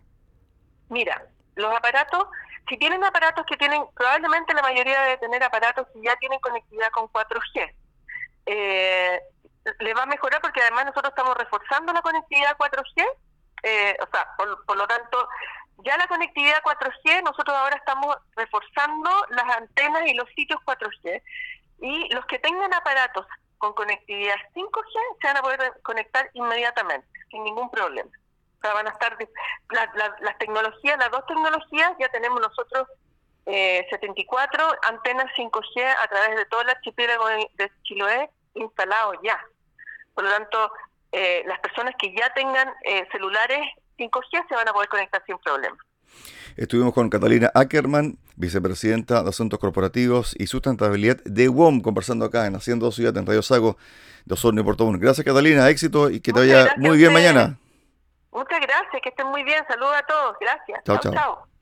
Mira, 0.91 1.27
los 1.57 1.75
aparatos 1.75 2.27
si 2.69 2.79
tienen 2.79 3.05
aparatos 3.05 3.45
que 3.47 3.57
tienen, 3.57 3.83
probablemente 3.95 4.55
la 4.55 4.63
mayoría 4.63 5.03
debe 5.03 5.19
tener 5.19 5.43
aparatos 5.43 5.87
que 5.93 6.03
ya 6.03 6.17
tienen 6.17 6.41
conectividad 6.41 6.91
con 6.91 7.09
4G. 7.09 7.73
Eh, 8.47 9.21
le 9.81 9.95
va 9.95 10.03
a 10.03 10.07
mejorar 10.07 10.41
porque 10.41 10.61
además 10.63 10.87
nosotros 10.87 11.13
estamos 11.17 11.37
reforzando 11.37 11.93
la 11.93 12.03
conectividad 12.03 12.57
4G, 12.57 13.05
eh, 13.63 13.97
o 14.01 14.07
sea, 14.11 14.29
por, 14.37 14.77
lo 14.77 14.87
tanto, 14.87 15.29
ya 15.79 15.97
la 15.97 16.07
conectividad 16.07 16.63
4G, 16.63 17.23
nosotros 17.25 17.57
ahora 17.57 17.77
estamos 17.77 18.17
reforzando 18.37 19.11
las 19.31 19.57
antenas 19.57 20.03
y 20.07 20.15
los 20.15 20.29
sitios 20.31 20.61
4G, 20.65 21.23
y 21.81 22.15
los 22.15 22.25
que 22.27 22.39
tengan 22.39 22.73
aparatos 22.73 23.27
con 23.59 23.73
conectividad 23.75 24.37
5G 24.55 24.93
se 25.21 25.27
van 25.27 25.37
a 25.37 25.43
poder 25.43 25.73
conectar 25.83 26.31
inmediatamente, 26.35 27.09
sin 27.31 27.45
ningún 27.45 27.71
problema 27.71 28.11
van 28.73 28.87
a 28.87 28.91
estar 28.91 29.17
las 29.71 30.39
tecnologías, 30.39 30.99
las 30.99 31.11
dos 31.11 31.27
tecnologías, 31.27 31.93
ya 31.99 32.09
tenemos 32.09 32.41
nosotros 32.41 32.89
eh, 33.47 33.87
74 33.91 34.67
antenas 34.89 35.27
5G 35.37 35.97
a 36.03 36.09
través 36.09 36.37
de 36.37 36.45
todo 36.47 36.63
el 36.63 36.71
archipiélago 36.71 37.27
de 37.29 37.73
Chiloé 37.83 38.31
instalados 38.55 39.17
ya. 39.23 39.39
Por 40.15 40.25
lo 40.25 40.31
tanto, 40.31 40.73
eh, 41.13 41.43
las 41.47 41.61
personas 41.61 41.95
que 41.99 42.15
ya 42.15 42.33
tengan 42.33 42.73
eh, 42.85 43.07
celulares 43.13 43.61
5G 43.99 44.49
se 44.49 44.55
van 44.55 44.69
a 44.69 44.73
poder 44.73 44.89
conectar 44.89 45.23
sin 45.27 45.39
problema. 45.39 45.77
Estuvimos 46.57 46.95
con 46.95 47.11
Catalina 47.11 47.51
Ackerman, 47.55 48.17
vicepresidenta 48.37 49.23
de 49.23 49.29
Asuntos 49.29 49.59
Corporativos 49.59 50.35
y 50.39 50.47
Sustentabilidad 50.47 51.17
de 51.25 51.49
WOM, 51.49 51.81
conversando 51.81 52.25
acá 52.25 52.47
en 52.47 52.55
Haciendo 52.55 52.93
Ciudad 52.93 53.17
en 53.17 53.27
Radio 53.27 53.43
Sago 53.43 53.77
de 54.25 54.35
Osorno 54.35 54.61
y 54.61 54.65
Puerto 54.65 54.89
Gracias 54.93 55.25
Catalina, 55.25 55.69
éxito 55.69 56.11
y 56.11 56.21
que 56.21 56.33
te 56.33 56.41
vaya 56.41 56.75
muy 56.77 56.97
bien 56.97 57.13
mañana. 57.13 57.59
Muchas 58.33 58.61
gracias, 58.61 59.03
que 59.03 59.09
estén 59.09 59.27
muy 59.29 59.45
bien. 59.45 59.63
Saludos 59.69 59.95
a 59.97 60.07
todos. 60.07 60.37
Gracias. 60.41 60.81
chao. 60.85 60.99
chao. 60.99 61.54